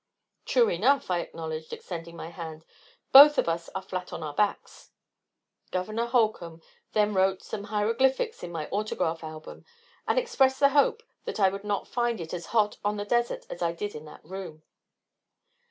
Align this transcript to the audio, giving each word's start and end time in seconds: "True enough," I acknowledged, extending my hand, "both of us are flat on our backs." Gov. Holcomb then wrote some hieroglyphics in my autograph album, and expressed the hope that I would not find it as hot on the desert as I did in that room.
"True 0.47 0.67
enough," 0.67 1.11
I 1.11 1.19
acknowledged, 1.19 1.71
extending 1.71 2.15
my 2.15 2.29
hand, 2.29 2.65
"both 3.11 3.37
of 3.37 3.47
us 3.47 3.69
are 3.75 3.83
flat 3.83 4.11
on 4.11 4.23
our 4.23 4.33
backs." 4.33 4.89
Gov. 5.71 5.95
Holcomb 6.07 6.63
then 6.93 7.13
wrote 7.13 7.43
some 7.43 7.65
hieroglyphics 7.65 8.41
in 8.41 8.51
my 8.51 8.67
autograph 8.69 9.23
album, 9.23 9.63
and 10.07 10.17
expressed 10.17 10.59
the 10.59 10.69
hope 10.69 11.03
that 11.25 11.39
I 11.39 11.49
would 11.49 11.63
not 11.63 11.87
find 11.87 12.19
it 12.19 12.33
as 12.33 12.47
hot 12.47 12.77
on 12.83 12.97
the 12.97 13.05
desert 13.05 13.45
as 13.47 13.61
I 13.61 13.73
did 13.73 13.93
in 13.93 14.05
that 14.05 14.25
room. 14.25 14.63